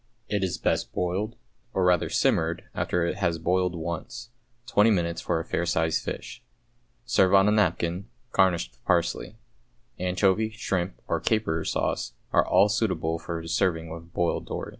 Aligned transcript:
It 0.27 0.43
is 0.43 0.57
best 0.57 0.93
boiled, 0.93 1.35
or 1.75 1.85
rather 1.85 2.09
simmered, 2.09 2.63
after 2.73 3.05
it 3.05 3.17
has 3.17 3.37
boiled 3.37 3.75
once, 3.75 4.31
twenty 4.65 4.89
minutes 4.89 5.21
for 5.21 5.39
a 5.39 5.45
fair 5.45 5.63
sized 5.63 6.01
fish. 6.03 6.41
Serve 7.05 7.35
on 7.35 7.47
a 7.47 7.51
napkin, 7.51 8.07
garnished 8.31 8.71
with 8.71 8.85
parsley. 8.85 9.35
Anchovy, 9.99 10.49
shrimp, 10.49 10.99
or 11.07 11.19
caper 11.19 11.63
sauce, 11.63 12.13
are 12.33 12.43
all 12.47 12.67
suitable 12.67 13.19
for 13.19 13.45
serving 13.47 13.89
with 13.91 14.11
boiled 14.11 14.47
dory. 14.47 14.69